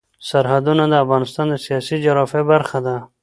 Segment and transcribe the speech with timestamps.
[0.29, 2.95] سرحدونه د افغانستان د سیاسي جغرافیه برخه ده.